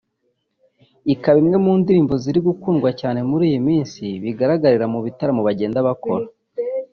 [1.13, 6.25] ikaba imwe mu ndirimbo ziri gukundwa cyane muri iyi minsi bigaragarira mu bitaramo bagenda bakora